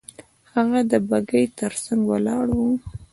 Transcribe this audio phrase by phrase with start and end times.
[0.53, 2.71] هغه د بګۍ تر څنګ ولاړ وو.